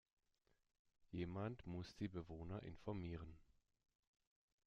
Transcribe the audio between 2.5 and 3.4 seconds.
informieren.